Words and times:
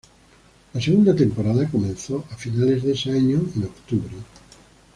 La 0.73 0.81
segunda 0.81 1.15
temporada 1.15 1.69
comenzó 1.69 2.25
a 2.31 2.35
finales 2.35 2.81
de 2.83 2.93
ese 2.93 3.11
año 3.11 3.39
en 3.55 3.65
octubre. 3.65 4.15